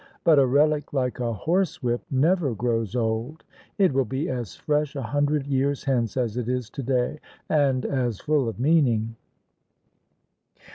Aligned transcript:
But 0.23 0.39
a 0.39 0.45
relic 0.47 0.93
like 0.93 1.19
a 1.19 1.31
horsewhip 1.31 2.01
never 2.09 2.55
grows 2.55 2.95
old! 2.95 3.43
It 3.77 3.93
will 3.93 4.03
be 4.05 4.29
as 4.29 4.55
fresh 4.55 4.95
a 4.95 5.01
hundred 5.03 5.45
years 5.45 5.83
hence 5.83 6.17
as 6.17 6.37
it 6.37 6.49
is 6.49 6.71
today— 6.71 7.19
and 7.49 7.85
as 7.85 8.19
full 8.19 8.49
of 8.49 8.59
meaning." 8.59 9.15